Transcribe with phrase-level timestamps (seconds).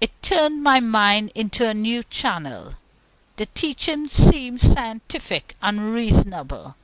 [0.00, 2.74] It turned my mind into a new channel.
[3.36, 6.74] The teaching seemed scientific and reasonable.